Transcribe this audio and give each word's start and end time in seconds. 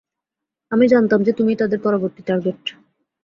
আমি 0.71 0.85
জানতাম 0.87 1.19
যে, 1.23 1.31
তুমিই 1.33 1.55
তাদের 1.55 1.79
পরবর্তী 1.79 2.21
টার্গেট। 2.23 2.61